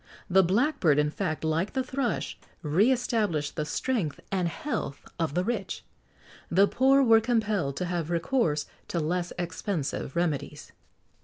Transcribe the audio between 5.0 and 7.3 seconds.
of the rich.[XX 59] The poor were